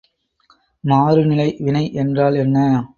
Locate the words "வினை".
1.59-1.93